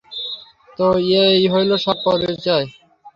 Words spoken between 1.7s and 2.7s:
সবার পরিচয়।